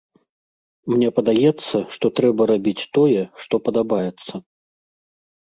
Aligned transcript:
Мне 0.93 1.09
падаецца, 1.19 1.75
што 1.97 2.05
трэба 2.21 2.41
рабіць 2.53 2.87
тое, 2.97 3.21
што 3.45 3.55
падабаецца. 3.69 4.33